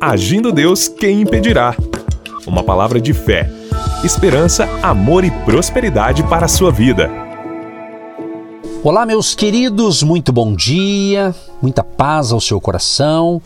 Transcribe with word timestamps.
Agindo 0.00 0.52
Deus, 0.52 0.86
quem 0.86 1.22
impedirá? 1.22 1.74
Uma 2.46 2.62
palavra 2.62 3.00
de 3.00 3.12
fé, 3.12 3.50
esperança, 4.04 4.64
amor 4.80 5.24
e 5.24 5.30
prosperidade 5.44 6.22
para 6.22 6.46
a 6.46 6.48
sua 6.48 6.70
vida. 6.70 7.10
Olá, 8.84 9.04
meus 9.04 9.34
queridos, 9.34 10.04
muito 10.04 10.32
bom 10.32 10.54
dia, 10.54 11.34
muita 11.60 11.82
paz 11.82 12.30
ao 12.30 12.40
seu 12.40 12.60
coração. 12.60 13.42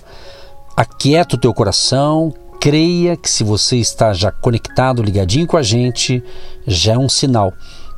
Aquieta 0.77 1.36
o 1.36 1.38
teu 1.38 1.54
coração, 1.54 2.34
creia 2.61 3.16
que 3.16 3.30
se 3.30 3.43
você 3.43 3.79
está 3.79 4.12
já 4.12 4.30
conectado, 4.30 5.03
ligadinho 5.03 5.46
com 5.46 5.57
a 5.57 5.62
gente, 5.62 6.23
já 6.66 6.93
é 6.93 6.98
um 6.98 7.09
sinal 7.09 7.50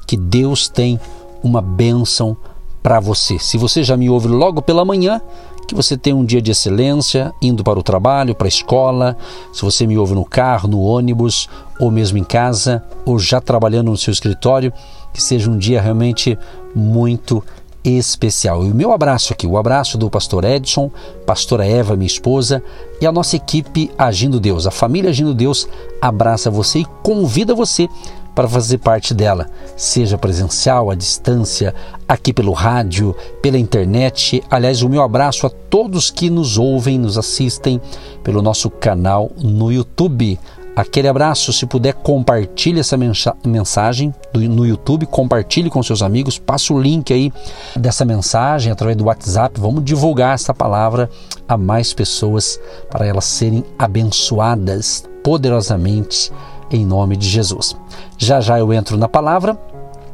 que 0.07 0.16
Deus 0.16 0.68
tem 0.68 1.00
uma 1.43 1.61
bênção 1.61 2.36
para 2.84 3.00
você. 3.00 3.36
Se 3.41 3.59
você 3.59 3.82
já 3.82 3.96
me 3.96 4.09
ouve 4.09 4.29
logo 4.29 4.62
pela 4.62 4.84
manhã, 4.84 5.21
que 5.66 5.74
você 5.74 5.96
tenha 5.96 6.16
um 6.16 6.24
dia 6.24 6.40
de 6.40 6.50
excelência, 6.50 7.32
indo 7.40 7.64
para 7.64 7.78
o 7.78 7.82
trabalho, 7.82 8.34
para 8.34 8.46
a 8.46 8.48
escola, 8.48 9.16
se 9.52 9.62
você 9.62 9.86
me 9.86 9.96
ouve 9.96 10.14
no 10.14 10.24
carro, 10.24 10.68
no 10.68 10.80
ônibus, 10.80 11.48
ou 11.78 11.91
mesmo 11.91 12.18
em 12.18 12.24
casa, 12.24 12.82
ou 13.05 13.18
já 13.18 13.41
trabalhando 13.41 13.91
no 13.91 13.96
seu 13.96 14.12
escritório, 14.12 14.72
que 15.12 15.22
seja 15.22 15.50
um 15.50 15.58
dia 15.58 15.80
realmente 15.80 16.38
muito 16.74 17.42
especial. 17.84 18.64
E 18.64 18.70
o 18.70 18.74
meu 18.74 18.92
abraço 18.92 19.32
aqui, 19.32 19.46
o 19.46 19.58
abraço 19.58 19.98
do 19.98 20.08
pastor 20.08 20.45
Edson, 20.45 20.91
pastora 21.27 21.66
Eva, 21.66 21.96
minha 21.96 22.06
esposa, 22.06 22.62
e 23.00 23.06
a 23.06 23.12
nossa 23.12 23.36
equipe 23.36 23.91
Agindo 23.98 24.41
Deus, 24.41 24.66
a 24.66 24.70
família 24.70 25.10
Agindo 25.10 25.34
Deus 25.34 25.69
abraça 26.00 26.50
você 26.50 26.80
e 26.80 26.86
convida 27.02 27.55
você 27.55 27.88
para 28.34 28.48
fazer 28.48 28.79
parte 28.79 29.15
dela, 29.15 29.47
seja 29.77 30.19
presencial, 30.19 30.91
à 30.91 30.95
distância, 30.95 31.75
aqui 32.09 32.33
pelo 32.33 32.52
rádio, 32.52 33.15
pela 33.41 33.59
internet. 33.59 34.42
Aliás, 34.51 34.83
o 34.83 34.88
meu 34.88 35.02
abraço 35.02 35.47
a 35.47 35.51
todos 35.51 36.11
que 36.11 36.29
nos 36.29 36.59
ouvem, 36.59 36.98
nos 36.98 37.16
assistem 37.16 37.80
pelo 38.23 38.42
nosso 38.42 38.69
canal 38.69 39.30
no 39.39 39.70
YouTube. 39.70 40.39
Aquele 40.77 41.06
abraço, 41.06 41.53
se 41.53 41.67
puder, 41.67 41.95
compartilhe 41.95 42.81
essa 42.81 42.97
mensagem 43.45 44.12
no 44.34 44.67
YouTube, 44.67 45.06
compartilhe 45.06 45.70
com 45.70 45.80
seus 45.84 46.03
amigos, 46.03 46.36
passa 46.36 46.75
o 46.75 46.83
link 46.83 47.12
aí 47.12 47.33
dessa 47.77 48.05
mensagem 48.05 48.73
através 48.73 48.97
do 48.97 49.05
WhatsApp. 49.05 49.61
Vamos 49.61 49.84
divulgar 49.84 50.34
essa 50.34 50.53
palavra 50.53 51.08
a 51.47 51.56
mais 51.56 51.92
pessoas 51.95 52.58
para 52.91 53.06
elas 53.06 53.25
serem 53.25 53.64
abençoadas 53.78 55.05
poderosamente 55.23 56.33
em 56.75 56.84
nome 56.84 57.17
de 57.17 57.28
Jesus. 57.28 57.77
Já 58.19 58.41
já 58.41 58.58
eu 58.58 58.72
entro 58.72 58.97
na 58.97 59.08
palavra, 59.08 59.58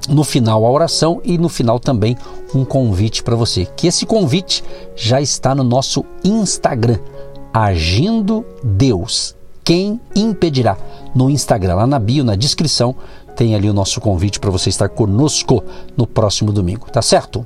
no 0.09 0.23
final 0.23 0.67
a 0.67 0.71
oração 0.71 1.21
e 1.25 1.39
no 1.39 1.49
final 1.49 1.81
também 1.81 2.17
um 2.55 2.65
convite 2.65 3.23
para 3.23 3.37
você. 3.37 3.65
Que 3.65 3.87
esse 3.87 4.05
convite 4.05 4.63
já 4.95 5.21
está 5.21 5.55
no 5.55 5.65
nosso 5.65 6.05
Instagram, 6.23 6.99
Agindo 7.53 8.45
Deus. 8.63 9.35
Quem 9.65 10.01
impedirá? 10.15 10.77
No 11.15 11.29
Instagram, 11.29 11.75
lá 11.75 11.87
na 11.87 11.99
bio, 11.99 12.23
na 12.23 12.37
descrição, 12.37 12.95
tem 13.35 13.55
ali 13.55 13.69
o 13.69 13.75
nosso 13.75 14.01
convite 14.01 14.39
para 14.39 14.51
você 14.51 14.69
estar 14.69 14.89
conosco 14.89 15.63
no 15.97 16.07
próximo 16.07 16.53
domingo, 16.53 16.87
tá 16.91 17.03
certo? 17.03 17.45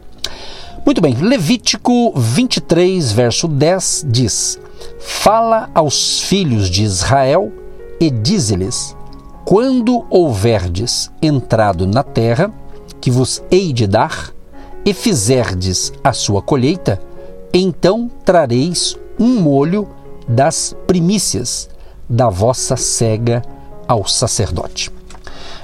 Muito 0.85 1.01
bem, 1.01 1.15
Levítico 1.15 2.13
23, 2.15 3.13
verso 3.13 3.49
10 3.49 4.07
diz: 4.09 4.61
Fala 4.99 5.71
aos 5.75 6.21
filhos 6.21 6.69
de 6.69 6.83
Israel 6.83 7.51
e 7.99 8.11
dize-lhes: 8.11 8.95
Quando 9.45 10.07
houverdes 10.11 11.11
entrado 11.21 11.87
na 11.87 12.03
terra 12.03 12.53
que 13.01 13.11
vos 13.11 13.43
hei 13.51 13.73
de 13.73 13.87
dar, 13.87 14.35
e 14.85 14.93
fizerdes 14.93 15.93
a 16.03 16.13
sua 16.13 16.43
colheita, 16.43 17.01
então 17.53 18.11
trareis 18.25 18.97
um 19.19 19.41
molho 19.41 19.89
das 20.29 20.77
primícias 20.87 21.71
da 22.09 22.29
vossa 22.29 22.77
cega 22.77 23.43
ao 23.89 24.07
sacerdote. 24.07 24.91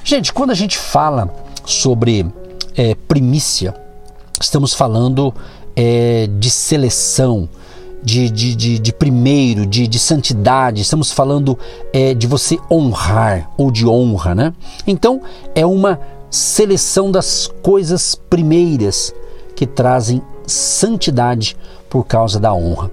Gente, 0.02 0.32
quando 0.32 0.50
a 0.50 0.54
gente 0.54 0.78
fala 0.78 1.32
sobre 1.66 2.26
é, 2.74 2.94
primícia, 2.94 3.74
estamos 4.40 4.72
falando 4.72 5.34
é, 5.76 6.28
de 6.38 6.50
seleção, 6.50 7.48
de, 8.02 8.30
de, 8.30 8.54
de, 8.54 8.78
de 8.78 8.92
primeiro, 8.92 9.66
de, 9.66 9.86
de 9.86 9.98
santidade, 9.98 10.82
estamos 10.82 11.12
falando 11.12 11.58
é, 11.92 12.14
de 12.14 12.26
você 12.26 12.58
honrar 12.70 13.50
ou 13.56 13.70
de 13.70 13.86
honra, 13.86 14.34
né? 14.34 14.54
Então 14.86 15.20
é 15.54 15.64
uma 15.66 16.00
seleção 16.30 17.10
das 17.10 17.50
coisas 17.62 18.14
primeiras 18.14 19.12
que 19.54 19.66
trazem 19.66 20.22
santidade 20.46 21.56
por 21.88 22.04
causa 22.04 22.40
da 22.40 22.54
honra. 22.54 22.90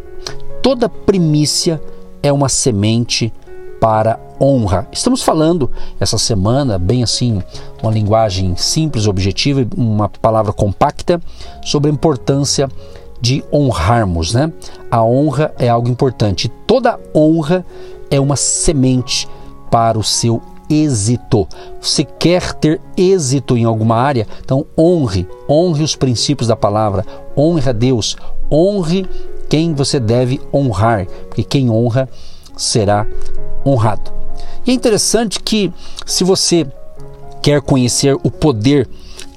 Toda 0.62 0.90
primícia 0.90 1.82
é 2.22 2.34
uma 2.34 2.50
semente 2.50 3.32
para 3.80 4.20
honra. 4.42 4.88
Estamos 4.92 5.22
falando 5.22 5.70
essa 6.00 6.18
semana, 6.18 6.78
bem 6.78 7.04
assim, 7.04 7.42
uma 7.82 7.92
linguagem 7.92 8.56
simples, 8.56 9.08
objetiva, 9.08 9.66
uma 9.76 10.10
palavra 10.10 10.52
compacta, 10.52 11.22
sobre 11.64 11.90
a 11.90 11.94
importância 11.94 12.70
de 13.20 13.44
honrarmos, 13.52 14.34
né? 14.34 14.52
A 14.90 15.04
honra 15.04 15.54
é 15.58 15.68
algo 15.70 15.90
importante. 15.90 16.52
Toda 16.66 17.00
honra 17.16 17.66
é 18.10 18.20
uma 18.20 18.36
semente 18.36 19.28
para 19.70 19.98
o 19.98 20.04
seu 20.04 20.42
êxito. 20.70 21.48
Você 21.82 22.04
quer 22.04 22.54
ter 22.54 22.82
êxito 22.96 23.58
em 23.58 23.66
alguma 23.66 23.96
área? 23.96 24.28
Então 24.44 24.66
honre, 24.78 25.28
honre 25.50 25.84
os 25.84 25.96
princípios 25.96 26.48
da 26.48 26.56
palavra, 26.56 27.06
honre 27.38 27.70
a 27.70 27.74
Deus, 27.74 28.16
honre 28.52 29.06
quem 29.50 29.74
você 29.74 30.00
deve 30.00 30.42
honrar, 30.54 31.08
porque 31.28 31.44
quem 31.44 31.70
honra 31.70 32.10
será 32.56 33.08
honrado. 33.66 34.12
E 34.66 34.72
é 34.72 34.74
interessante 34.74 35.40
que 35.40 35.72
se 36.06 36.24
você 36.24 36.68
quer 37.42 37.62
conhecer 37.62 38.16
o 38.16 38.30
poder 38.30 38.88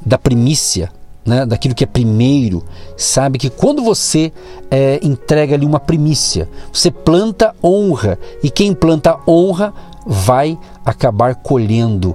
da 0.04 0.18
primícia, 0.18 0.90
né, 1.24 1.44
daquilo 1.44 1.74
que 1.74 1.84
é 1.84 1.86
primeiro, 1.86 2.64
sabe 2.96 3.38
que 3.38 3.50
quando 3.50 3.82
você 3.82 4.32
é, 4.70 4.98
entrega 5.02 5.54
ali 5.54 5.66
uma 5.66 5.80
primícia, 5.80 6.48
você 6.72 6.90
planta 6.90 7.54
honra 7.62 8.18
e 8.42 8.50
quem 8.50 8.74
planta 8.74 9.18
honra 9.26 9.72
vai 10.06 10.58
acabar 10.84 11.34
colhendo 11.34 12.14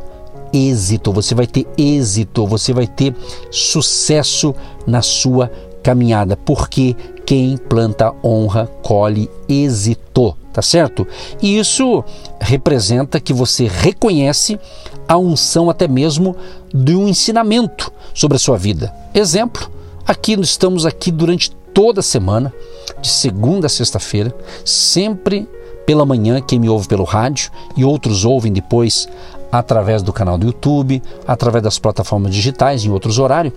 êxito, 0.51 1.11
você 1.11 1.35
vai 1.35 1.45
ter 1.45 1.67
êxito, 1.77 2.47
você 2.47 2.73
vai 2.73 2.87
ter 2.87 3.15
sucesso 3.51 4.55
na 4.87 5.01
sua 5.01 5.51
caminhada, 5.83 6.35
porque 6.35 6.95
quem 7.25 7.57
planta 7.57 8.13
honra 8.23 8.67
colhe 8.83 9.29
êxito, 9.49 10.35
tá 10.53 10.61
certo? 10.61 11.07
E 11.41 11.57
isso 11.57 12.03
representa 12.39 13.19
que 13.19 13.33
você 13.33 13.67
reconhece 13.67 14.59
a 15.07 15.17
unção 15.17 15.69
até 15.69 15.87
mesmo 15.87 16.35
de 16.73 16.95
um 16.95 17.07
ensinamento 17.07 17.91
sobre 18.13 18.35
a 18.37 18.39
sua 18.39 18.57
vida. 18.57 18.93
Exemplo, 19.13 19.69
aqui 20.05 20.39
estamos 20.39 20.85
aqui 20.85 21.11
durante 21.11 21.51
toda 21.73 21.99
a 21.99 22.03
semana, 22.03 22.53
de 23.01 23.07
segunda 23.07 23.67
a 23.67 23.69
sexta-feira, 23.69 24.33
sempre 24.63 25.47
pela 25.85 26.05
manhã, 26.05 26.41
quem 26.41 26.59
me 26.59 26.69
ouve 26.69 26.87
pelo 26.87 27.03
rádio 27.03 27.51
e 27.77 27.83
outros 27.83 28.25
ouvem 28.25 28.51
depois 28.51 29.07
através 29.51 30.01
do 30.01 30.11
canal 30.11 30.37
do 30.37 30.47
YouTube, 30.47 31.01
através 31.27 31.63
das 31.63 31.79
plataformas 31.79 32.33
digitais 32.33 32.83
em 32.83 32.91
outros 32.91 33.19
horários. 33.19 33.53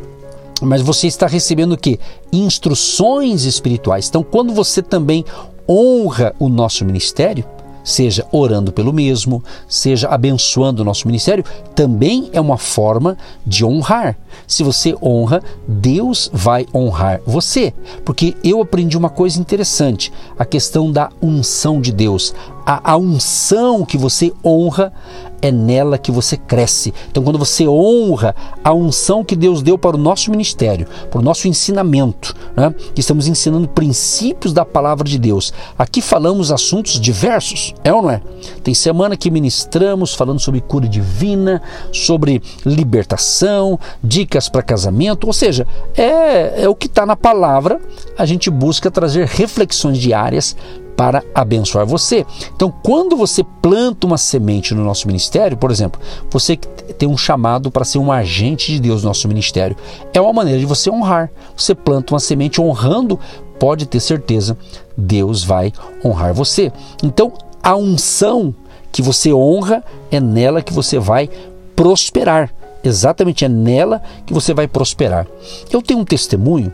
Mas 0.60 0.82
você 0.82 1.06
está 1.06 1.26
recebendo 1.26 1.72
o 1.72 1.78
que? 1.78 1.98
Instruções 2.32 3.44
espirituais. 3.44 4.08
Então, 4.08 4.22
quando 4.22 4.52
você 4.52 4.82
também 4.82 5.24
honra 5.69 6.34
o 6.38 6.48
nosso 6.48 6.84
ministério, 6.84 7.44
seja 7.88 8.26
orando 8.30 8.70
pelo 8.70 8.92
mesmo, 8.92 9.42
seja 9.66 10.08
abençoando 10.08 10.82
o 10.82 10.84
nosso 10.84 11.06
ministério, 11.06 11.44
também 11.74 12.28
é 12.32 12.41
uma 12.41 12.58
forma 12.58 13.16
de 13.47 13.64
honrar. 13.64 14.16
Se 14.47 14.62
você 14.62 14.94
honra, 15.02 15.42
Deus 15.66 16.30
vai 16.32 16.66
honrar 16.74 17.20
você. 17.26 17.72
Porque 18.04 18.36
eu 18.44 18.60
aprendi 18.60 18.97
uma 18.97 19.10
coisa 19.10 19.41
interessante: 19.41 20.12
a 20.38 20.44
questão 20.44 20.92
da 20.92 21.10
unção 21.22 21.80
de 21.80 21.92
Deus. 21.92 22.34
A, 22.68 22.92
a 22.92 22.97
unção 22.98 23.82
que 23.82 23.97
você 23.97 24.30
honra 24.44 24.92
é 25.41 25.50
nela 25.50 25.97
que 25.97 26.12
você 26.12 26.36
cresce. 26.36 26.92
Então, 27.10 27.22
quando 27.22 27.38
você 27.38 27.66
honra 27.66 28.36
a 28.62 28.74
unção 28.74 29.24
que 29.24 29.34
Deus 29.34 29.62
deu 29.62 29.78
para 29.78 29.97
o 29.97 29.98
nosso 29.98 30.30
ministério, 30.30 30.86
para 31.10 31.18
o 31.18 31.22
nosso 31.22 31.48
ensinamento, 31.48 32.36
né? 32.54 32.74
estamos 32.94 33.26
ensinando 33.26 33.66
princípios 33.68 34.53
da 34.53 34.66
palavra 34.66 35.09
de 35.09 35.18
Deus. 35.18 35.50
Aqui 35.78 36.03
falamos 36.03 36.53
assuntos 36.53 37.00
diversos, 37.00 37.72
é 37.82 37.91
ou 37.91 38.03
não 38.03 38.10
é? 38.10 38.20
Tem 38.62 38.74
semana 38.74 39.16
que 39.16 39.30
ministramos 39.30 40.12
falando 40.12 40.38
sobre 40.38 40.60
cura 40.60 40.86
divina, 40.86 41.62
sobre 41.91 42.42
libertação, 42.66 43.80
dicas 44.04 44.50
para 44.50 44.60
casamento, 44.60 45.26
ou 45.26 45.32
seja, 45.32 45.66
é, 45.97 46.64
é 46.64 46.68
o 46.68 46.74
que 46.74 46.86
está 46.86 47.06
na 47.06 47.16
palavra. 47.16 47.80
A 48.18 48.26
gente 48.26 48.50
busca 48.50 48.91
trazer 48.91 49.26
reflexões 49.26 49.97
diárias 49.97 50.54
para 50.98 51.22
abençoar 51.33 51.86
você. 51.86 52.27
Então, 52.56 52.74
quando 52.83 53.16
você 53.16 53.45
planta 53.62 54.04
uma 54.04 54.18
semente 54.18 54.74
no 54.74 54.83
nosso 54.83 55.06
ministério, 55.06 55.56
por 55.56 55.71
exemplo, 55.71 56.00
você 56.28 56.56
tem 56.56 57.09
um 57.09 57.16
chamado 57.16 57.71
para 57.71 57.84
ser 57.84 57.98
um 57.98 58.10
agente 58.10 58.72
de 58.72 58.80
Deus 58.80 59.04
no 59.04 59.10
nosso 59.10 59.28
ministério, 59.28 59.77
é 60.12 60.21
uma 60.21 60.33
maneira 60.33 60.59
de 60.59 60.66
você 60.66 60.91
honrar. 60.91 61.30
Você 61.56 61.72
planta 61.72 62.12
uma 62.12 62.18
semente 62.18 62.60
honrando 62.60 63.16
pode 63.60 63.86
ter 63.86 64.00
certeza, 64.00 64.59
Deus 64.97 65.45
vai 65.45 65.72
honrar 66.04 66.34
você. 66.34 66.72
Então, 67.00 67.33
a 67.62 67.77
unção 67.77 68.53
que 68.91 69.00
você 69.00 69.33
honra 69.33 69.84
é 70.10 70.18
nela 70.18 70.62
que 70.62 70.72
você 70.72 70.98
vai 70.98 71.30
prosperar. 71.77 72.53
Exatamente 72.83 73.45
é 73.45 73.48
nela 73.48 74.03
que 74.27 74.34
você 74.34 74.53
vai 74.53 74.66
prosperar. 74.66 75.28
Eu 75.71 75.80
tenho 75.80 76.00
um 76.00 76.04
testemunho 76.04 76.72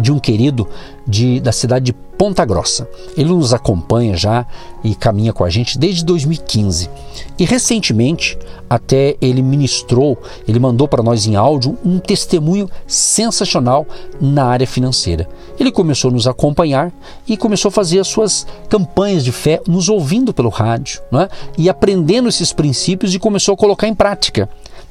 de 0.00 0.12
um 0.12 0.18
querido 0.18 0.68
de, 1.06 1.40
da 1.40 1.52
cidade 1.52 1.86
de 1.86 1.92
Ponta 1.92 2.44
Grossa. 2.44 2.88
Ele 3.16 3.28
nos 3.28 3.54
acompanha 3.54 4.16
já 4.16 4.44
e 4.82 4.94
caminha 4.94 5.32
com 5.32 5.44
a 5.44 5.50
gente 5.50 5.78
desde 5.78 6.04
2015. 6.04 6.90
E 7.38 7.44
recentemente, 7.44 8.36
até 8.68 9.16
ele 9.20 9.40
ministrou, 9.40 10.18
ele 10.46 10.58
mandou 10.58 10.88
para 10.88 11.02
nós 11.02 11.26
em 11.26 11.36
áudio 11.36 11.78
um 11.84 12.00
testemunho 12.00 12.68
sensacional 12.86 13.86
na 14.20 14.44
área 14.44 14.66
financeira. 14.66 15.28
Ele 15.60 15.70
começou 15.70 16.10
a 16.10 16.14
nos 16.14 16.26
acompanhar 16.26 16.92
e 17.26 17.36
começou 17.36 17.68
a 17.68 17.72
fazer 17.72 18.00
as 18.00 18.08
suas 18.08 18.46
campanhas 18.68 19.24
de 19.24 19.30
fé, 19.30 19.60
nos 19.66 19.88
ouvindo 19.88 20.34
pelo 20.34 20.48
rádio, 20.48 21.00
né? 21.12 21.28
e 21.56 21.68
aprendendo 21.68 22.28
esses 22.28 22.52
princípios 22.52 23.14
e 23.14 23.18
começou 23.18 23.54
a 23.54 23.56
colocar 23.56 23.86
em 23.86 23.94
prática. 23.94 24.48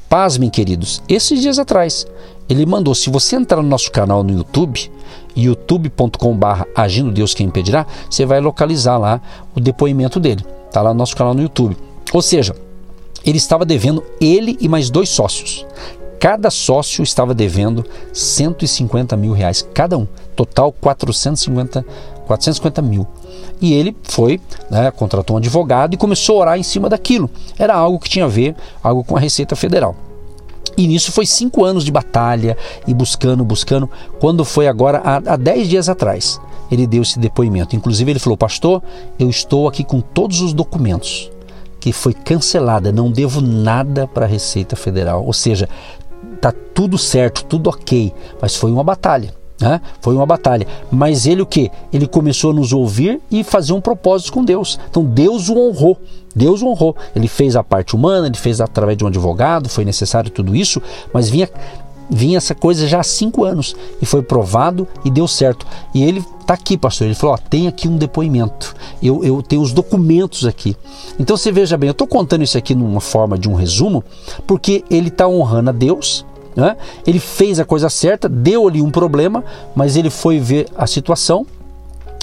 Pasmem, 0.10 0.50
queridos, 0.50 1.02
esses 1.10 1.42
dias 1.42 1.60
atrás, 1.60 2.08
ele 2.48 2.66
mandou, 2.66 2.96
se 2.96 3.10
você 3.10 3.36
entrar 3.36 3.62
no 3.62 3.68
nosso 3.68 3.92
canal 3.92 4.24
no 4.24 4.32
YouTube, 4.32 4.90
youtube.com.br 5.36 6.64
Agindo 6.74 7.12
Deus 7.12 7.34
Quem 7.34 7.48
Impedirá, 7.48 7.86
você 8.10 8.26
vai 8.26 8.40
localizar 8.40 8.98
lá 8.98 9.22
o 9.54 9.60
depoimento 9.60 10.20
dele. 10.20 10.46
Está 10.68 10.82
lá 10.82 10.94
no 10.94 10.98
nosso 11.00 11.16
canal 11.16 11.34
no 11.34 11.42
YouTube. 11.42 11.76
Ou 12.14 12.22
seja, 12.22 12.56
ele 13.26 13.38
estava 13.38 13.66
devendo 13.66 14.04
ele 14.22 14.58
e 14.62 14.70
mais 14.70 14.90
dois 14.90 15.10
sócios. 15.10 15.66
Cada 16.20 16.50
sócio 16.50 17.04
estava 17.04 17.34
devendo 17.34 17.86
150 18.14 19.16
mil 19.18 19.34
reais, 19.34 19.68
cada 19.74 19.98
um. 19.98 20.08
Total 20.36 20.72
450, 20.72 21.86
450 22.28 22.82
mil. 22.82 23.08
E 23.60 23.74
ele 23.74 23.96
foi, 24.04 24.40
né, 24.70 24.92
contratou 24.92 25.36
um 25.36 25.40
advogado 25.40 25.94
e 25.94 25.98
começou 25.98 26.38
a 26.38 26.42
orar 26.42 26.60
em 26.60 26.64
cima 26.64 26.90
daquilo. 26.90 27.30
Era 27.58 27.74
algo 27.74 28.00
que 28.00 28.10
tinha 28.10 28.26
a 28.26 28.28
ver, 28.28 28.56
algo 28.84 29.04
com 29.04 29.18
a 29.18 29.20
Receita 29.20 29.56
Federal. 29.56 29.96
E 30.78 30.86
nisso 30.88 31.12
foi 31.12 31.26
cinco 31.26 31.66
anos 31.66 31.84
de 31.84 31.92
batalha 31.92 32.56
e 32.86 32.94
buscando, 32.94 33.44
buscando. 33.44 33.90
Quando 34.20 34.46
foi 34.46 34.68
agora, 34.68 35.02
há, 35.04 35.34
há 35.34 35.36
dez 35.36 35.68
dias 35.68 35.90
atrás, 35.90 36.40
ele 36.72 36.86
deu 36.86 37.02
esse 37.02 37.18
depoimento. 37.18 37.76
Inclusive, 37.76 38.12
ele 38.12 38.20
falou: 38.20 38.38
Pastor, 38.38 38.84
eu 39.18 39.28
estou 39.28 39.68
aqui 39.68 39.84
com 39.84 40.00
todos 40.00 40.40
os 40.42 40.54
documentos 40.54 41.32
que 41.80 41.92
foi 41.92 42.14
cancelada, 42.14 42.92
não 42.92 43.12
devo 43.12 43.42
nada 43.42 44.08
para 44.08 44.26
a 44.26 44.30
Receita 44.30 44.76
Federal. 44.76 45.26
Ou 45.26 45.34
seja, 45.34 45.68
tá 46.42 46.52
tudo 46.52 46.98
certo, 46.98 47.46
tudo 47.46 47.70
ok, 47.70 48.14
mas 48.42 48.56
foi 48.56 48.72
uma 48.72 48.84
batalha. 48.84 49.34
Né? 49.60 49.82
Foi 50.02 50.16
uma 50.16 50.26
batalha. 50.26 50.68
Mas 50.92 51.26
ele 51.26 51.42
o 51.42 51.46
que? 51.46 51.72
Ele 51.92 52.08
começou 52.08 52.52
a 52.52 52.54
nos 52.54 52.74
ouvir 52.74 53.20
e 53.32 53.44
fazer 53.44 53.74
um 53.74 53.82
propósito 53.82 54.34
com 54.34 54.44
Deus. 54.44 54.80
Então 54.90 55.04
Deus 55.04 55.50
o 55.50 55.58
honrou. 55.58 56.00
Deus 56.36 56.62
o 56.62 56.68
honrou. 56.68 56.96
Ele 57.16 57.28
fez 57.28 57.56
a 57.56 57.64
parte 57.64 57.96
humana, 57.96 58.28
ele 58.28 58.38
fez 58.38 58.62
através 58.62 58.98
de 58.98 59.04
um 59.04 59.08
advogado, 59.08 59.70
foi 59.70 59.84
necessário 59.84 60.30
tudo 60.30 60.56
isso, 60.56 60.82
mas 61.12 61.30
vinha 61.30 61.50
vinha 62.10 62.38
essa 62.38 62.56
coisa 62.56 62.88
já 62.88 63.02
há 63.02 63.04
cinco 63.04 63.44
anos 63.44 63.76
e 64.02 64.06
foi 64.06 64.22
provado 64.22 64.88
e 65.04 65.12
deu 65.12 65.28
certo. 65.28 65.66
E 65.94 66.04
ele 66.04 66.24
está 66.40 66.54
aqui, 66.54 66.78
pastor. 66.78 67.08
Ele 67.08 67.16
falou: 67.16 67.36
ó, 67.36 67.38
tem 67.38 67.68
aqui 67.68 67.88
um 67.88 67.98
depoimento. 67.98 68.76
Eu, 69.02 69.24
eu 69.24 69.42
tenho 69.42 69.62
os 69.62 69.74
documentos 69.74 70.46
aqui. 70.46 70.76
Então 71.20 71.36
você 71.36 71.52
veja 71.52 71.78
bem, 71.78 71.88
eu 71.90 71.92
estou 71.92 72.08
contando 72.08 72.44
isso 72.44 72.58
aqui 72.58 72.74
numa 72.74 73.02
forma 73.02 73.38
de 73.38 73.50
um 73.50 73.56
resumo, 73.56 74.04
porque 74.46 74.84
ele 74.90 75.10
está 75.10 75.28
honrando 75.28 75.70
a 75.70 75.74
Deus 75.74 76.26
né? 76.58 76.76
Ele 77.06 77.20
fez 77.20 77.60
a 77.60 77.66
coisa 77.66 77.88
certa, 77.88 78.28
deu 78.28 78.68
ali 78.68 78.82
um 78.82 78.90
problema, 78.90 79.44
mas 79.76 79.96
ele 79.96 80.10
foi 80.10 80.40
ver 80.40 80.68
a 80.76 80.88
situação 80.88 81.46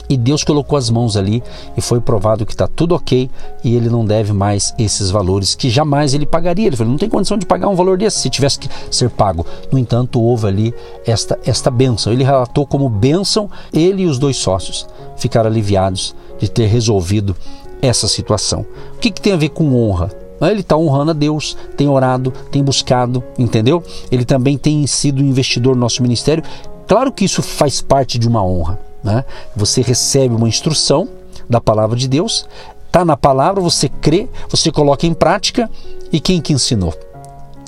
e 0.09 0.17
Deus 0.17 0.45
colocou 0.45 0.77
as 0.77 0.91
mãos 0.91 1.17
ali 1.17 1.43
e 1.77 1.81
foi 1.81 2.01
provado 2.01 2.45
que 2.45 2.53
está 2.53 2.67
tudo 2.67 2.95
ok 2.95 3.31
e 3.63 3.75
ele 3.75 3.89
não 3.89 4.05
deve 4.05 4.33
mais 4.33 4.75
esses 4.79 5.09
valores 5.11 5.55
que 5.55 5.71
jamais 5.71 6.13
ele 6.13 6.27
pagaria. 6.27 6.67
Ele 6.67 6.77
falou: 6.77 6.91
não 6.91 6.99
tem 6.99 7.09
condição 7.09 7.39
de 7.39 7.47
pagar 7.47 7.69
um 7.69 7.77
valor 7.77 7.97
desse 7.97 8.19
se 8.19 8.29
tivesse 8.29 8.59
que 8.59 8.69
ser 8.91 9.09
pago. 9.09 9.47
No 9.73 9.79
entanto, 9.79 10.21
houve 10.21 10.49
ali 10.49 10.75
esta, 11.07 11.39
esta 11.47 11.71
bênção. 11.71 12.13
Ele 12.13 12.25
relatou 12.25 12.67
como 12.67 12.89
bênção, 12.89 13.49
ele 13.73 14.03
e 14.03 14.07
os 14.07 14.19
dois 14.19 14.37
sócios 14.37 14.87
ficaram 15.17 15.49
aliviados 15.49 16.15
de 16.39 16.51
ter 16.51 16.67
resolvido 16.67 17.35
essa 17.81 18.09
situação. 18.09 18.67
O 18.97 18.99
que, 18.99 19.11
que 19.11 19.21
tem 19.21 19.33
a 19.33 19.37
ver 19.37 19.51
com 19.51 19.75
honra? 19.75 20.24
Ele 20.41 20.61
está 20.61 20.77
honrando 20.77 21.13
a 21.13 21.15
Deus, 21.15 21.57
tem 21.77 21.89
orado, 21.89 22.33
tem 22.51 22.63
buscado, 22.63 23.23
entendeu? 23.39 23.83
Ele 24.11 24.25
também 24.25 24.59
tem 24.59 24.87
sido 24.87 25.23
investidor 25.23 25.75
no 25.75 25.81
nosso 25.81 26.03
ministério. 26.03 26.43
Claro 26.87 27.13
que 27.13 27.25
isso 27.25 27.43
faz 27.43 27.81
parte 27.81 28.19
de 28.19 28.29
uma 28.29 28.45
honra. 28.45 28.79
Né? 29.03 29.25
Você 29.55 29.81
recebe 29.83 30.35
uma 30.35 30.49
instrução 30.49 31.09
da 31.49 31.61
palavra 31.61 31.97
de 31.97 32.09
Deus, 32.09 32.47
está 32.87 33.05
na 33.05 33.17
palavra, 33.17 33.61
você 33.61 33.89
crê, 33.89 34.29
você 34.49 34.71
coloca 34.71 35.07
em 35.07 35.15
prática 35.15 35.71
e 36.13 36.19
quem 36.21 36.41
que 36.41 36.53
ensinou? 36.53 36.95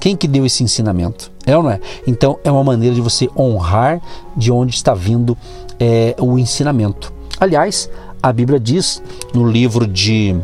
Quem 0.00 0.16
que 0.16 0.28
deu 0.28 0.46
esse 0.46 0.62
ensinamento? 0.62 1.32
É 1.44 1.56
ou 1.56 1.62
não 1.62 1.70
é? 1.70 1.80
Então 2.06 2.38
é 2.44 2.50
uma 2.50 2.62
maneira 2.62 2.94
de 2.94 3.00
você 3.00 3.28
honrar 3.36 4.00
de 4.36 4.52
onde 4.52 4.74
está 4.74 4.94
vindo 4.94 5.36
é, 5.80 6.14
o 6.18 6.38
ensinamento. 6.38 7.12
Aliás, 7.38 7.90
a 8.22 8.32
Bíblia 8.32 8.58
diz 8.58 9.02
no 9.34 9.46
livro 9.46 9.86
de 9.86 10.36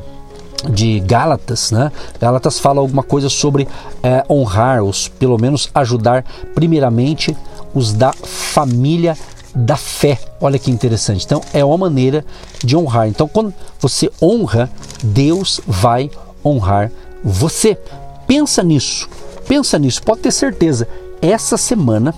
de 0.71 1.01
Gálatas, 1.01 1.71
né? 1.71 1.91
Gálatas 2.21 2.59
fala 2.59 2.81
alguma 2.81 3.03
coisa 3.03 3.29
sobre 3.29 3.69
é, 4.03 4.25
honrar, 4.29 4.83
os, 4.83 5.09
pelo 5.09 5.39
menos 5.39 5.69
ajudar 5.75 6.25
primeiramente 6.55 7.37
os 7.75 7.93
da 7.93 8.13
família 8.13 9.17
da 9.55 9.77
fé. 9.77 10.19
Olha 10.41 10.59
que 10.59 10.71
interessante. 10.71 11.25
Então 11.25 11.41
é 11.53 11.65
uma 11.65 11.79
maneira 11.79 12.25
de 12.63 12.77
honrar. 12.77 13.09
Então 13.09 13.29
quando 13.29 13.53
você 13.81 14.11
honra, 14.21 14.71
Deus 15.03 15.61
vai 15.67 16.11
honrar 16.45 16.91
você. 17.23 17.79
Pensa 18.27 18.63
nisso. 18.63 19.09
Pensa 19.47 19.79
nisso. 19.79 20.03
Pode 20.03 20.21
ter 20.21 20.33
certeza. 20.33 20.89
Essa 21.21 21.57
semana, 21.57 22.15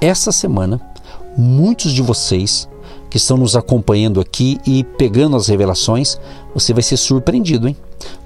essa 0.00 0.32
semana, 0.32 0.80
muitos 1.36 1.92
de 1.92 2.02
vocês 2.02 2.68
que 3.12 3.18
estão 3.18 3.36
nos 3.36 3.54
acompanhando 3.54 4.22
aqui 4.22 4.58
e 4.66 4.82
pegando 4.82 5.36
as 5.36 5.46
revelações, 5.46 6.18
você 6.54 6.72
vai 6.72 6.82
ser 6.82 6.96
surpreendido, 6.96 7.68
hein? 7.68 7.76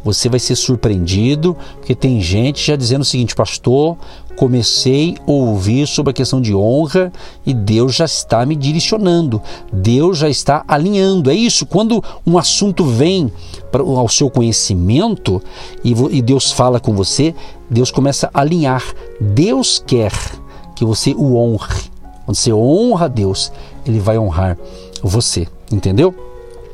Você 0.05 0.29
vai 0.29 0.39
ser 0.39 0.55
surpreendido, 0.55 1.57
porque 1.79 1.93
tem 1.93 2.21
gente 2.21 2.65
já 2.65 2.77
dizendo 2.77 3.03
o 3.03 3.05
seguinte, 3.05 3.35
pastor, 3.35 3.97
comecei 4.37 5.17
a 5.27 5.29
ouvir 5.29 5.89
sobre 5.89 6.13
a 6.13 6.15
questão 6.15 6.41
de 6.41 6.55
honra 6.55 7.13
e 7.45 7.53
Deus 7.53 7.97
já 7.97 8.05
está 8.05 8.47
me 8.47 8.55
direcionando, 8.55 9.43
Deus 9.73 10.19
já 10.19 10.29
está 10.29 10.65
alinhando. 10.69 11.33
É 11.33 11.35
isso, 11.35 11.67
quando 11.67 12.01
um 12.25 12.39
assunto 12.39 12.85
vem 12.85 13.33
ao 13.73 14.09
seu 14.09 14.31
conhecimento 14.31 15.43
e 15.83 16.23
Deus 16.23 16.53
fala 16.53 16.79
com 16.79 16.95
você, 16.95 17.35
Deus 17.69 17.91
começa 17.91 18.31
a 18.33 18.41
alinhar. 18.41 18.85
Deus 19.21 19.83
quer 19.85 20.13
que 20.77 20.85
você 20.85 21.13
o 21.13 21.35
honre. 21.35 21.91
Quando 22.25 22.37
você 22.37 22.53
honra 22.53 23.09
Deus, 23.09 23.51
Ele 23.87 24.01
vai 24.01 24.19
honrar 24.19 24.59
você, 25.03 25.47
entendeu? 25.71 26.15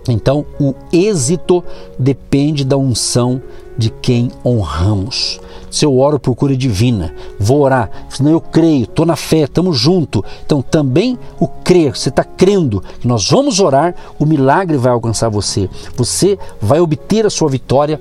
Então, 0.09 0.45
o 0.59 0.75
êxito 0.92 1.62
depende 1.99 2.64
da 2.64 2.76
unção 2.76 3.40
de 3.78 3.88
quem 3.88 4.31
honramos. 4.45 5.40
Se 5.71 5.87
eu 5.87 5.99
oro 5.99 6.19
por 6.19 6.35
cura 6.35 6.57
divina, 6.57 7.14
vou 7.38 7.62
orar, 7.62 7.90
senão 8.11 8.31
eu 8.31 8.40
creio, 8.40 8.85
estou 8.85 9.07
na 9.07 9.16
fé, 9.16 9.45
estamos 9.45 9.78
junto. 9.78 10.23
Então, 10.45 10.61
também 10.61 11.19
o 11.40 11.47
crer, 11.49 11.97
você 11.97 12.11
está 12.11 12.25
crendo 12.25 12.83
que 13.00 13.09
nós 13.09 13.31
vamos 13.31 13.61
orar, 13.61 13.95
o 14.19 14.26
milagre 14.26 14.76
vai 14.76 14.92
alcançar 14.92 15.31
você. 15.31 15.71
Você 15.97 16.38
vai 16.61 16.81
obter 16.81 17.25
a 17.25 17.31
sua 17.31 17.49
vitória 17.49 17.99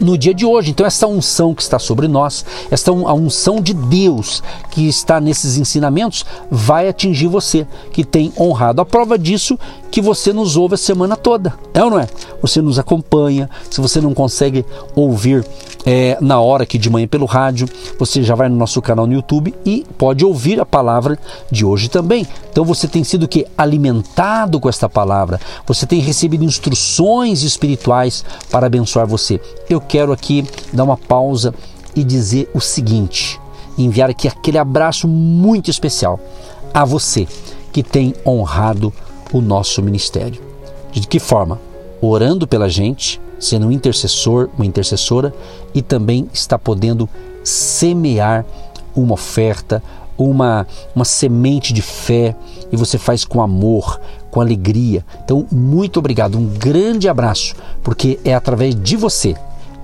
no 0.00 0.16
dia 0.16 0.34
de 0.34 0.44
hoje. 0.44 0.70
Então, 0.70 0.86
essa 0.86 1.06
unção 1.06 1.54
que 1.54 1.62
está 1.62 1.78
sobre 1.78 2.08
nós, 2.08 2.44
essa 2.70 2.90
a 2.90 3.14
unção 3.14 3.60
de 3.60 3.74
Deus 3.74 4.42
que 4.70 4.88
está 4.88 5.20
nesses 5.20 5.56
ensinamentos, 5.56 6.24
vai 6.50 6.88
atingir 6.88 7.26
você 7.26 7.66
que 7.92 8.04
tem 8.04 8.32
honrado. 8.38 8.80
A 8.80 8.86
prova 8.86 9.18
disso 9.18 9.58
que 9.90 10.00
você 10.00 10.32
nos 10.32 10.56
ouve 10.56 10.74
a 10.74 10.78
semana 10.78 11.16
toda, 11.16 11.54
é 11.74 11.82
ou 11.82 11.90
não 11.90 11.98
é? 11.98 12.08
Você 12.42 12.60
nos 12.60 12.78
acompanha. 12.78 13.48
Se 13.70 13.80
você 13.80 14.00
não 14.00 14.14
consegue 14.14 14.64
ouvir 14.94 15.44
é, 15.90 16.18
na 16.20 16.38
hora 16.38 16.64
aqui 16.64 16.76
de 16.76 16.90
manhã 16.90 17.06
pelo 17.06 17.24
rádio, 17.24 17.66
você 17.98 18.22
já 18.22 18.34
vai 18.34 18.46
no 18.50 18.56
nosso 18.56 18.82
canal 18.82 19.06
no 19.06 19.14
YouTube 19.14 19.54
e 19.64 19.86
pode 19.96 20.22
ouvir 20.22 20.60
a 20.60 20.66
palavra 20.66 21.18
de 21.50 21.64
hoje 21.64 21.88
também. 21.88 22.26
Então 22.50 22.62
você 22.62 22.86
tem 22.86 23.02
sido 23.02 23.26
que 23.26 23.46
alimentado 23.56 24.60
com 24.60 24.68
esta 24.68 24.86
palavra, 24.86 25.40
você 25.66 25.86
tem 25.86 25.98
recebido 25.98 26.44
instruções 26.44 27.42
espirituais 27.42 28.22
para 28.50 28.66
abençoar 28.66 29.06
você. 29.06 29.40
Eu 29.70 29.80
quero 29.80 30.12
aqui 30.12 30.44
dar 30.74 30.84
uma 30.84 30.98
pausa 30.98 31.54
e 31.96 32.04
dizer 32.04 32.50
o 32.52 32.60
seguinte: 32.60 33.40
enviar 33.78 34.10
aqui 34.10 34.28
aquele 34.28 34.58
abraço 34.58 35.08
muito 35.08 35.70
especial 35.70 36.20
a 36.74 36.84
você 36.84 37.26
que 37.72 37.82
tem 37.82 38.14
honrado 38.26 38.92
o 39.32 39.40
nosso 39.40 39.82
ministério. 39.82 40.42
De 40.92 41.08
que 41.08 41.18
forma? 41.18 41.58
Orando 42.02 42.46
pela 42.46 42.68
gente, 42.68 43.18
sendo 43.38 43.66
um 43.66 43.72
intercessor, 43.72 44.48
uma 44.56 44.66
intercessora 44.66 45.34
e 45.74 45.82
também 45.82 46.28
está 46.32 46.58
podendo 46.58 47.08
semear 47.44 48.44
uma 48.94 49.14
oferta, 49.14 49.82
uma, 50.16 50.66
uma 50.94 51.04
semente 51.04 51.72
de 51.72 51.82
fé 51.82 52.34
e 52.72 52.76
você 52.76 52.98
faz 52.98 53.24
com 53.24 53.40
amor, 53.40 54.00
com 54.30 54.40
alegria. 54.40 55.04
Então, 55.24 55.46
muito 55.50 55.98
obrigado, 55.98 56.36
um 56.36 56.46
grande 56.46 57.08
abraço, 57.08 57.54
porque 57.82 58.18
é 58.24 58.34
através 58.34 58.74
de 58.74 58.96
você, 58.96 59.36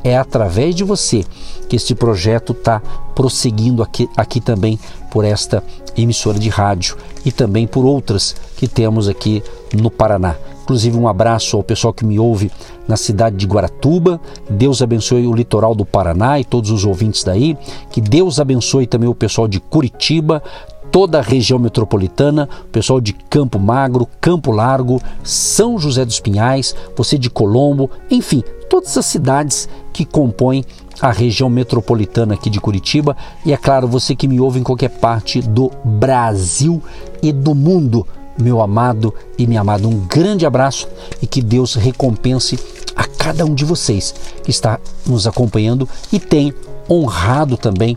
é 0.03 0.19
através 0.19 0.75
de 0.75 0.85
você 0.85 1.25
que 1.69 1.77
este 1.77 1.95
projeto 1.95 2.53
está 2.53 2.81
prosseguindo 3.15 3.83
aqui, 3.83 4.09
aqui 4.17 4.41
também 4.41 4.79
por 5.11 5.25
esta 5.25 5.63
emissora 5.97 6.39
de 6.39 6.49
rádio 6.49 6.97
e 7.25 7.33
também 7.33 7.67
por 7.67 7.87
outras 7.87 8.35
que 8.57 8.69
temos 8.69 9.09
aqui 9.09 9.43
no 9.73 9.91
Paraná. 9.91 10.35
Inclusive, 10.65 10.97
um 10.97 11.07
abraço 11.07 11.59
ao 11.59 11.63
pessoal 11.63 11.93
que 11.93 12.07
me 12.07 12.19
ouve 12.19 12.51
na 12.89 12.97
cidade 12.97 13.37
de 13.37 13.47
Guaratuba. 13.47 14.19
Deus 14.49 14.81
abençoe 14.81 15.27
o 15.27 15.35
litoral 15.35 15.75
do 15.75 15.85
Paraná 15.85 16.41
e 16.41 16.45
todos 16.45 16.71
os 16.71 16.87
ouvintes 16.87 17.23
daí. 17.23 17.57
Que 17.91 18.01
Deus 18.01 18.41
abençoe 18.41 18.87
também 18.87 19.09
o 19.09 19.15
pessoal 19.15 19.47
de 19.47 19.61
Curitiba, 19.61 20.43
toda 20.91 21.19
a 21.19 21.23
região 21.23 21.59
metropolitana, 21.59 22.49
o 22.63 22.69
pessoal 22.69 22.99
de 22.99 23.13
Campo 23.13 23.59
Magro, 23.59 24.09
Campo 24.23 24.51
Largo, 24.51 25.03
São 25.23 25.79
José 25.79 26.03
dos 26.03 26.19
Pinhais, 26.19 26.75
você 26.97 27.19
de 27.19 27.29
Colombo, 27.29 27.91
enfim, 28.11 28.43
todas 28.71 28.97
as 28.97 29.05
cidades 29.05 29.69
que 29.93 30.07
compõem 30.07 30.65
a 30.99 31.11
região 31.11 31.51
metropolitana 31.51 32.35
aqui 32.35 32.49
de 32.49 32.61
Curitiba 32.61 33.15
e 33.45 33.53
é 33.53 33.57
claro, 33.57 33.87
você 33.87 34.15
que 34.17 34.27
me 34.27 34.41
ouve 34.41 34.61
em 34.61 34.63
qualquer 34.63 34.91
parte 34.91 35.43
do 35.43 35.71
Brasil 35.85 36.83
e 37.23 37.33
do 37.33 37.55
mundo 37.55 38.07
meu 38.39 38.61
amado 38.61 39.15
e 39.39 39.47
minha 39.47 39.61
amada, 39.61 39.87
um 39.87 40.01
grande 40.01 40.47
abraço 40.47 40.89
e 41.23 41.27
que 41.27 41.41
Deus 41.41 41.75
recompense 41.75 42.59
a 42.97 43.05
cada 43.05 43.45
um 43.45 43.55
de 43.55 43.65
vocês 43.65 44.15
que 44.43 44.51
está 44.51 44.79
nos 45.07 45.27
acompanhando 45.27 45.89
e 46.13 46.19
tem 46.19 46.55
honrado 46.89 47.57
também 47.57 47.97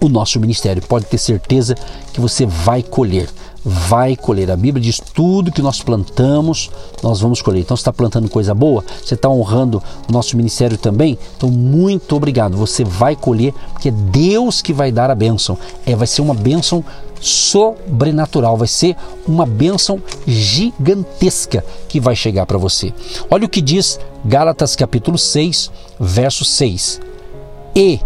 o 0.00 0.08
nosso 0.08 0.38
ministério. 0.38 0.82
Pode 0.82 1.06
ter 1.06 1.18
certeza 1.18 1.74
que 2.12 2.20
você 2.20 2.44
vai 2.46 2.82
colher 2.82 3.28
vai 3.64 4.14
colher. 4.14 4.50
A 4.50 4.56
Bíblia 4.56 4.82
diz 4.82 5.00
tudo 5.00 5.50
que 5.50 5.62
nós 5.62 5.80
plantamos, 5.82 6.70
nós 7.02 7.20
vamos 7.20 7.40
colher. 7.40 7.60
Então, 7.60 7.76
você 7.76 7.80
está 7.80 7.92
plantando 7.92 8.28
coisa 8.28 8.54
boa, 8.54 8.84
você 9.02 9.14
está 9.14 9.28
honrando 9.28 9.82
o 10.08 10.12
nosso 10.12 10.36
ministério 10.36 10.76
também. 10.76 11.18
Então, 11.36 11.48
muito 11.50 12.14
obrigado. 12.14 12.56
Você 12.56 12.84
vai 12.84 13.16
colher, 13.16 13.54
porque 13.72 13.88
é 13.88 13.92
Deus 13.92 14.60
que 14.60 14.72
vai 14.72 14.92
dar 14.92 15.10
a 15.10 15.14
bênção. 15.14 15.56
É, 15.86 15.96
vai 15.96 16.06
ser 16.06 16.20
uma 16.20 16.34
bênção 16.34 16.84
sobrenatural, 17.20 18.56
vai 18.56 18.68
ser 18.68 18.96
uma 19.26 19.46
bênção 19.46 20.00
gigantesca 20.26 21.64
que 21.88 21.98
vai 21.98 22.14
chegar 22.14 22.44
para 22.44 22.58
você. 22.58 22.92
Olha 23.30 23.46
o 23.46 23.48
que 23.48 23.62
diz 23.62 23.98
Gálatas 24.24 24.76
capítulo 24.76 25.16
6, 25.16 25.70
verso 25.98 26.44
6. 26.44 27.00
E 27.74 27.98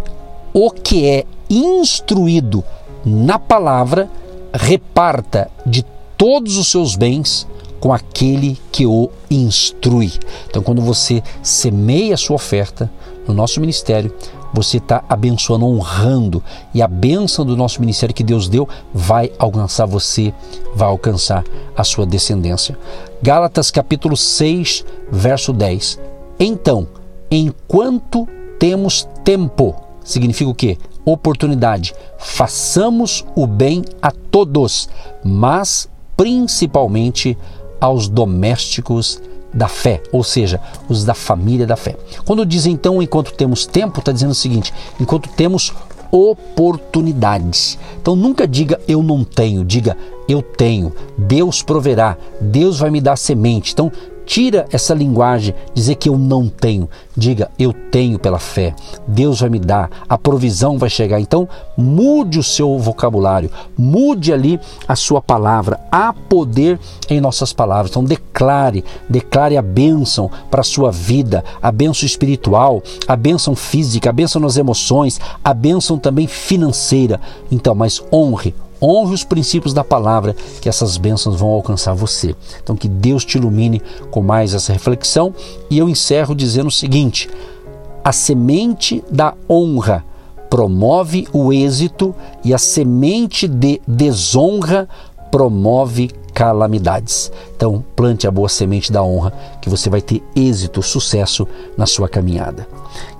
o 0.52 0.70
que 0.70 1.04
é 1.04 1.24
instruído 1.50 2.62
na 3.04 3.38
palavra 3.38 4.08
reparta 4.52 5.50
de 5.64 5.84
todos 6.16 6.56
os 6.56 6.70
seus 6.70 6.96
bens 6.96 7.46
com 7.80 7.92
aquele 7.92 8.58
que 8.72 8.86
o 8.86 9.10
instrui. 9.30 10.12
Então, 10.48 10.62
quando 10.62 10.82
você 10.82 11.22
semeia 11.42 12.14
a 12.14 12.18
sua 12.18 12.36
oferta 12.36 12.90
no 13.26 13.34
nosso 13.34 13.60
ministério, 13.60 14.12
você 14.52 14.78
está 14.78 15.04
abençoando, 15.08 15.66
honrando, 15.66 16.42
e 16.72 16.80
a 16.80 16.88
bênção 16.88 17.44
do 17.44 17.56
nosso 17.56 17.80
ministério 17.80 18.14
que 18.14 18.24
Deus 18.24 18.48
deu 18.48 18.68
vai 18.92 19.30
alcançar 19.38 19.86
você, 19.86 20.32
vai 20.74 20.88
alcançar 20.88 21.44
a 21.76 21.84
sua 21.84 22.06
descendência. 22.06 22.76
Gálatas 23.22 23.70
capítulo 23.70 24.16
6, 24.16 24.84
verso 25.10 25.52
10. 25.52 26.00
Então, 26.40 26.88
enquanto 27.30 28.26
temos 28.58 29.06
tempo, 29.22 29.76
significa 30.02 30.50
o 30.50 30.54
quê? 30.54 30.78
Oportunidade. 31.10 31.94
Façamos 32.18 33.24
o 33.34 33.46
bem 33.46 33.82
a 34.02 34.10
todos, 34.10 34.90
mas 35.24 35.88
principalmente 36.14 37.36
aos 37.80 38.08
domésticos 38.08 39.18
da 39.54 39.68
fé, 39.68 40.02
ou 40.12 40.22
seja, 40.22 40.60
os 40.86 41.06
da 41.06 41.14
família 41.14 41.66
da 41.66 41.76
fé. 41.76 41.96
Quando 42.26 42.44
diz 42.44 42.66
então, 42.66 43.00
enquanto 43.00 43.32
temos 43.32 43.64
tempo, 43.64 44.00
está 44.00 44.12
dizendo 44.12 44.32
o 44.32 44.34
seguinte: 44.34 44.74
enquanto 45.00 45.30
temos 45.30 45.72
oportunidades. 46.10 47.78
Então 48.00 48.14
nunca 48.14 48.46
diga 48.46 48.78
eu 48.86 49.02
não 49.02 49.24
tenho, 49.24 49.64
diga 49.64 49.96
eu 50.28 50.42
tenho. 50.42 50.92
Deus 51.16 51.62
proverá, 51.62 52.18
Deus 52.38 52.78
vai 52.78 52.90
me 52.90 53.00
dar 53.00 53.16
semente. 53.16 53.72
Então 53.72 53.90
Tira 54.28 54.66
essa 54.70 54.92
linguagem, 54.92 55.54
dizer 55.72 55.94
que 55.94 56.06
eu 56.06 56.18
não 56.18 56.50
tenho. 56.50 56.86
Diga, 57.16 57.50
eu 57.58 57.72
tenho 57.72 58.18
pela 58.18 58.38
fé. 58.38 58.74
Deus 59.06 59.40
vai 59.40 59.48
me 59.48 59.58
dar, 59.58 59.88
a 60.06 60.18
provisão 60.18 60.76
vai 60.76 60.90
chegar. 60.90 61.18
Então, 61.18 61.48
mude 61.74 62.38
o 62.38 62.42
seu 62.42 62.78
vocabulário, 62.78 63.50
mude 63.76 64.30
ali 64.30 64.60
a 64.86 64.94
sua 64.94 65.22
palavra. 65.22 65.80
Há 65.90 66.12
poder 66.12 66.78
em 67.08 67.22
nossas 67.22 67.54
palavras. 67.54 67.90
Então, 67.90 68.04
declare, 68.04 68.84
declare 69.08 69.56
a 69.56 69.62
bênção 69.62 70.30
para 70.50 70.60
a 70.60 70.64
sua 70.64 70.92
vida, 70.92 71.42
a 71.62 71.72
bênção 71.72 72.04
espiritual, 72.04 72.82
a 73.08 73.16
bênção 73.16 73.56
física, 73.56 74.10
a 74.10 74.12
bênção 74.12 74.42
nas 74.42 74.58
emoções, 74.58 75.18
a 75.42 75.54
bênção 75.54 75.98
também 75.98 76.26
financeira. 76.26 77.18
Então, 77.50 77.74
mas 77.74 78.02
honre, 78.12 78.54
honre 78.80 79.14
os 79.14 79.24
princípios 79.24 79.74
da 79.74 79.84
palavra, 79.84 80.34
que 80.60 80.68
essas 80.68 80.96
bênçãos 80.96 81.36
vão 81.36 81.48
alcançar 81.48 81.94
você. 81.94 82.34
Então, 82.62 82.76
que 82.76 82.88
Deus 82.88 83.24
te 83.24 83.38
ilumine 83.38 83.82
com 84.10 84.22
mais 84.22 84.54
essa 84.54 84.72
reflexão. 84.72 85.34
E 85.70 85.78
eu 85.78 85.88
encerro 85.88 86.34
dizendo 86.34 86.68
o 86.68 86.72
seguinte: 86.72 87.28
a 88.04 88.12
semente 88.12 89.02
da 89.10 89.34
honra 89.48 90.04
promove 90.48 91.28
o 91.32 91.52
êxito 91.52 92.14
e 92.42 92.54
a 92.54 92.58
semente 92.58 93.46
de 93.46 93.80
desonra 93.86 94.88
promove 95.30 96.10
calamidades. 96.32 97.30
Então, 97.56 97.84
plante 97.96 98.26
a 98.26 98.30
boa 98.30 98.48
semente 98.48 98.92
da 98.92 99.02
honra, 99.02 99.32
que 99.60 99.68
você 99.68 99.90
vai 99.90 100.00
ter 100.00 100.22
êxito, 100.34 100.82
sucesso 100.82 101.46
na 101.76 101.84
sua 101.84 102.08
caminhada. 102.08 102.66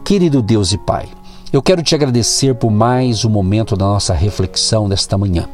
Querido 0.05 0.41
Deus 0.41 0.73
e 0.73 0.79
Pai, 0.79 1.09
eu 1.53 1.63
quero 1.63 1.83
te 1.83 1.95
agradecer 1.95 2.55
por 2.55 2.71
mais 2.71 3.25
um 3.25 3.31
momento 3.31 3.77
da 3.77 3.87
nossa 3.87 4.13
reflexão 4.13 4.89
desta 4.89 5.17
manhã. 5.17 5.49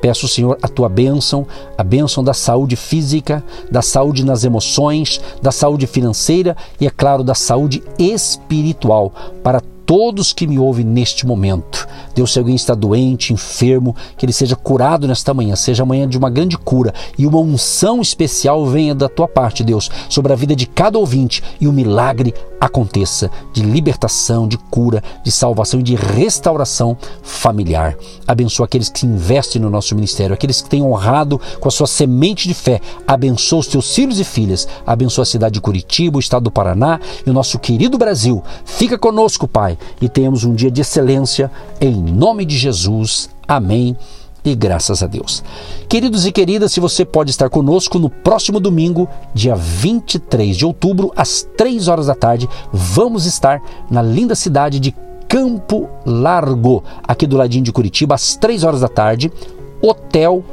Peço, 0.00 0.28
Senhor, 0.28 0.58
a 0.62 0.68
tua 0.68 0.88
bênção, 0.88 1.46
a 1.76 1.82
bênção 1.82 2.22
da 2.22 2.34
saúde 2.34 2.76
física, 2.76 3.42
da 3.70 3.82
saúde 3.82 4.24
nas 4.24 4.44
emoções, 4.44 5.20
da 5.40 5.50
saúde 5.50 5.86
financeira 5.86 6.56
e, 6.80 6.86
é 6.86 6.90
claro, 6.90 7.22
da 7.22 7.34
saúde 7.34 7.82
espiritual 7.98 9.12
para 9.42 9.60
todos 9.84 10.32
que 10.32 10.46
me 10.46 10.58
ouvem 10.58 10.84
neste 10.84 11.26
momento. 11.26 11.86
Deus, 12.14 12.32
se 12.32 12.38
alguém 12.38 12.54
está 12.54 12.74
doente, 12.74 13.32
enfermo, 13.32 13.94
que 14.16 14.24
ele 14.24 14.32
seja 14.32 14.56
curado 14.56 15.06
nesta 15.06 15.34
manhã, 15.34 15.56
seja 15.56 15.82
amanhã 15.82 16.08
de 16.08 16.16
uma 16.16 16.30
grande 16.30 16.56
cura 16.56 16.94
e 17.18 17.26
uma 17.26 17.38
unção 17.38 18.00
especial 18.00 18.64
venha 18.66 18.94
da 18.94 19.08
tua 19.08 19.28
parte, 19.28 19.64
Deus, 19.64 19.90
sobre 20.08 20.32
a 20.32 20.36
vida 20.36 20.54
de 20.54 20.66
cada 20.66 20.98
ouvinte 20.98 21.42
e 21.60 21.66
o 21.66 21.72
milagre 21.72 22.34
aconteça 22.62 23.28
de 23.52 23.60
libertação, 23.60 24.46
de 24.46 24.56
cura, 24.56 25.02
de 25.24 25.32
salvação 25.32 25.80
e 25.80 25.82
de 25.82 25.96
restauração 25.96 26.96
familiar. 27.20 27.96
Abençoa 28.24 28.66
aqueles 28.66 28.88
que 28.88 29.04
investem 29.04 29.60
no 29.60 29.68
nosso 29.68 29.96
ministério, 29.96 30.32
aqueles 30.32 30.62
que 30.62 30.70
têm 30.70 30.80
honrado 30.80 31.40
com 31.58 31.66
a 31.66 31.72
sua 31.72 31.88
semente 31.88 32.46
de 32.46 32.54
fé. 32.54 32.80
Abençoa 33.04 33.58
os 33.58 33.66
teus 33.66 33.92
filhos 33.92 34.20
e 34.20 34.24
filhas. 34.24 34.68
Abençoa 34.86 35.22
a 35.22 35.26
cidade 35.26 35.54
de 35.54 35.60
Curitiba, 35.60 36.18
o 36.18 36.20
estado 36.20 36.44
do 36.44 36.52
Paraná 36.52 37.00
e 37.26 37.30
o 37.30 37.32
nosso 37.32 37.58
querido 37.58 37.98
Brasil. 37.98 38.44
Fica 38.64 38.96
conosco, 38.96 39.48
Pai, 39.48 39.76
e 40.00 40.08
tenhamos 40.08 40.44
um 40.44 40.54
dia 40.54 40.70
de 40.70 40.82
excelência 40.82 41.50
em 41.80 41.92
nome 41.92 42.44
de 42.44 42.56
Jesus. 42.56 43.28
Amém 43.48 43.96
e 44.44 44.54
graças 44.54 45.02
a 45.02 45.06
Deus. 45.06 45.42
Queridos 45.88 46.26
e 46.26 46.32
queridas, 46.32 46.72
se 46.72 46.80
você 46.80 47.04
pode 47.04 47.30
estar 47.30 47.48
conosco 47.48 47.98
no 47.98 48.10
próximo 48.10 48.58
domingo, 48.58 49.08
dia 49.32 49.54
23 49.54 50.56
de 50.56 50.66
outubro, 50.66 51.12
às 51.16 51.46
3 51.56 51.88
horas 51.88 52.06
da 52.06 52.14
tarde, 52.14 52.48
vamos 52.72 53.26
estar 53.26 53.62
na 53.90 54.02
linda 54.02 54.34
cidade 54.34 54.80
de 54.80 54.94
Campo 55.28 55.88
Largo, 56.04 56.82
aqui 57.02 57.26
do 57.26 57.36
ladinho 57.36 57.64
de 57.64 57.72
Curitiba, 57.72 58.14
às 58.14 58.36
3 58.36 58.64
horas 58.64 58.80
da 58.80 58.88
tarde, 58.88 59.32
Hotel 59.80 60.44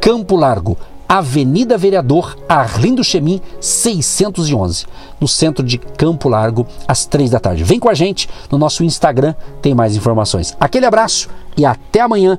Campo 0.00 0.36
Largo. 0.36 0.76
Avenida 1.08 1.78
Vereador 1.78 2.36
Arlindo 2.46 3.02
Chemin, 3.02 3.40
611, 3.58 4.84
no 5.18 5.26
centro 5.26 5.64
de 5.64 5.78
Campo 5.78 6.28
Largo, 6.28 6.66
às 6.86 7.06
três 7.06 7.30
da 7.30 7.40
tarde. 7.40 7.64
Vem 7.64 7.80
com 7.80 7.88
a 7.88 7.94
gente 7.94 8.28
no 8.50 8.58
nosso 8.58 8.84
Instagram, 8.84 9.34
tem 9.62 9.74
mais 9.74 9.96
informações. 9.96 10.54
Aquele 10.60 10.84
abraço 10.84 11.30
e 11.56 11.64
até 11.64 12.00
amanhã, 12.00 12.38